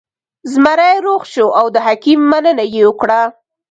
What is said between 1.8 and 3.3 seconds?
حکیم مننه یې وکړه.